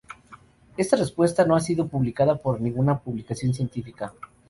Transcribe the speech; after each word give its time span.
Esta 0.77 0.97
respuesta 0.97 1.45
no 1.45 1.55
ha 1.55 1.59
sido 1.59 1.87
publicada 1.87 2.35
por 2.37 2.59
ninguna 2.59 2.97
publicación 2.97 3.53
científica. 3.53 4.11